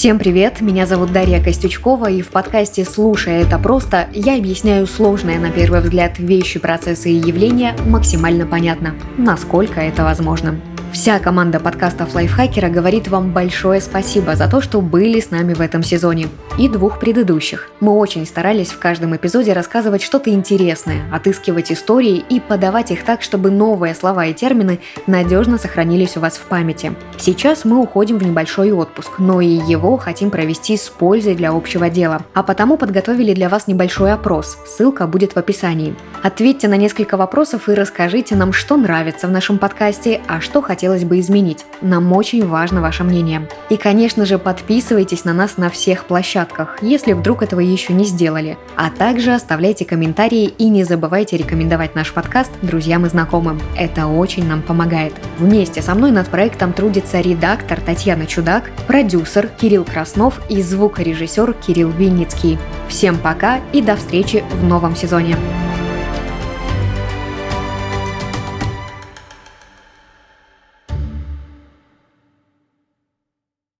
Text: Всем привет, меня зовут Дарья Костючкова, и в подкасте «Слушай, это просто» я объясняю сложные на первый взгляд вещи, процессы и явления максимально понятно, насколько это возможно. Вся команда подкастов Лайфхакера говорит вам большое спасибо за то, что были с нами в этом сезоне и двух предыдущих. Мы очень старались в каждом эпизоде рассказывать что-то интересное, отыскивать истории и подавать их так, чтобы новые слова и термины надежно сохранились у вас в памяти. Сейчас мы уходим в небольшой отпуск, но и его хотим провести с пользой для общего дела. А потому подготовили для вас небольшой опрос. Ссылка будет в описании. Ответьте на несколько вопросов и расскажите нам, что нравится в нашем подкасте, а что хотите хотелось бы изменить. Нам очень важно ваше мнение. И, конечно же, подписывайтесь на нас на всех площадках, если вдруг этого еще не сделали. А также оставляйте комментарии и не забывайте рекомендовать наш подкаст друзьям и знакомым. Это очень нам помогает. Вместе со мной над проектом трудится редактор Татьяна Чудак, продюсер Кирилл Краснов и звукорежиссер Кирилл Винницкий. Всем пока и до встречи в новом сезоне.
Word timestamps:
Всем 0.00 0.18
привет, 0.18 0.62
меня 0.62 0.86
зовут 0.86 1.12
Дарья 1.12 1.44
Костючкова, 1.44 2.10
и 2.10 2.22
в 2.22 2.28
подкасте 2.28 2.86
«Слушай, 2.86 3.42
это 3.42 3.58
просто» 3.58 4.08
я 4.14 4.38
объясняю 4.38 4.86
сложные 4.86 5.38
на 5.38 5.50
первый 5.50 5.82
взгляд 5.82 6.18
вещи, 6.18 6.58
процессы 6.58 7.10
и 7.10 7.16
явления 7.16 7.76
максимально 7.84 8.46
понятно, 8.46 8.94
насколько 9.18 9.78
это 9.78 10.02
возможно. 10.04 10.58
Вся 10.92 11.20
команда 11.20 11.60
подкастов 11.60 12.14
Лайфхакера 12.14 12.68
говорит 12.68 13.06
вам 13.06 13.32
большое 13.32 13.80
спасибо 13.80 14.34
за 14.34 14.48
то, 14.50 14.60
что 14.60 14.80
были 14.80 15.20
с 15.20 15.30
нами 15.30 15.54
в 15.54 15.60
этом 15.60 15.84
сезоне 15.84 16.28
и 16.58 16.68
двух 16.68 16.98
предыдущих. 16.98 17.68
Мы 17.78 17.92
очень 17.92 18.26
старались 18.26 18.70
в 18.70 18.78
каждом 18.80 19.14
эпизоде 19.14 19.52
рассказывать 19.52 20.02
что-то 20.02 20.30
интересное, 20.30 21.02
отыскивать 21.12 21.70
истории 21.70 22.24
и 22.28 22.40
подавать 22.40 22.90
их 22.90 23.04
так, 23.04 23.22
чтобы 23.22 23.52
новые 23.52 23.94
слова 23.94 24.26
и 24.26 24.34
термины 24.34 24.80
надежно 25.06 25.58
сохранились 25.58 26.16
у 26.16 26.20
вас 26.20 26.36
в 26.36 26.42
памяти. 26.42 26.92
Сейчас 27.18 27.64
мы 27.64 27.78
уходим 27.78 28.18
в 28.18 28.24
небольшой 28.24 28.72
отпуск, 28.72 29.12
но 29.18 29.40
и 29.40 29.46
его 29.46 29.96
хотим 29.96 30.30
провести 30.30 30.76
с 30.76 30.88
пользой 30.88 31.36
для 31.36 31.50
общего 31.52 31.88
дела. 31.88 32.22
А 32.34 32.42
потому 32.42 32.76
подготовили 32.76 33.32
для 33.32 33.48
вас 33.48 33.68
небольшой 33.68 34.12
опрос. 34.12 34.58
Ссылка 34.66 35.06
будет 35.06 35.34
в 35.34 35.36
описании. 35.36 35.94
Ответьте 36.22 36.66
на 36.66 36.76
несколько 36.76 37.16
вопросов 37.16 37.68
и 37.68 37.74
расскажите 37.74 38.34
нам, 38.34 38.52
что 38.52 38.76
нравится 38.76 39.28
в 39.28 39.30
нашем 39.30 39.58
подкасте, 39.58 40.20
а 40.26 40.40
что 40.40 40.60
хотите 40.60 40.79
хотелось 40.80 41.04
бы 41.04 41.20
изменить. 41.20 41.66
Нам 41.82 42.10
очень 42.14 42.46
важно 42.46 42.80
ваше 42.80 43.04
мнение. 43.04 43.46
И, 43.68 43.76
конечно 43.76 44.24
же, 44.24 44.38
подписывайтесь 44.38 45.26
на 45.26 45.34
нас 45.34 45.58
на 45.58 45.68
всех 45.68 46.06
площадках, 46.06 46.78
если 46.80 47.12
вдруг 47.12 47.42
этого 47.42 47.60
еще 47.60 47.92
не 47.92 48.06
сделали. 48.06 48.56
А 48.76 48.88
также 48.88 49.34
оставляйте 49.34 49.84
комментарии 49.84 50.46
и 50.46 50.70
не 50.70 50.84
забывайте 50.84 51.36
рекомендовать 51.36 51.94
наш 51.94 52.14
подкаст 52.14 52.50
друзьям 52.62 53.04
и 53.04 53.10
знакомым. 53.10 53.60
Это 53.76 54.06
очень 54.06 54.48
нам 54.48 54.62
помогает. 54.62 55.12
Вместе 55.38 55.82
со 55.82 55.94
мной 55.94 56.12
над 56.12 56.28
проектом 56.28 56.72
трудится 56.72 57.20
редактор 57.20 57.78
Татьяна 57.78 58.26
Чудак, 58.26 58.70
продюсер 58.86 59.48
Кирилл 59.48 59.84
Краснов 59.84 60.40
и 60.48 60.62
звукорежиссер 60.62 61.52
Кирилл 61.66 61.90
Винницкий. 61.90 62.58
Всем 62.88 63.18
пока 63.18 63.60
и 63.74 63.82
до 63.82 63.96
встречи 63.96 64.42
в 64.50 64.64
новом 64.64 64.96
сезоне. 64.96 65.36